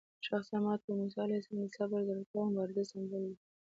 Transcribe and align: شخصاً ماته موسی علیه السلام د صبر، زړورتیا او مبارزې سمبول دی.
شخصاً 0.27 0.57
ماته 0.65 0.89
موسی 0.97 1.17
علیه 1.25 1.37
السلام 1.41 1.61
د 1.65 1.69
صبر، 1.77 1.99
زړورتیا 2.07 2.39
او 2.43 2.49
مبارزې 2.53 2.83
سمبول 2.91 3.23
دی. 3.27 3.35